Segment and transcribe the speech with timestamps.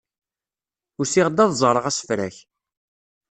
[1.01, 2.37] Usiɣ-d ad ẓreɣ asefrak.